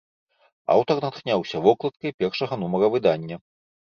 Аўтар 0.75 1.01
натхняўся 1.05 1.61
вокладкай 1.65 2.11
першага 2.21 2.57
нумара 2.63 2.89
выдання. 2.97 3.39